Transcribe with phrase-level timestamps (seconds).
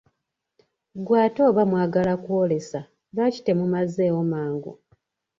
[0.99, 2.79] Ggwe ate oba mwagala kwoolesa,
[3.13, 4.71] lwaki temumazeewo mangu?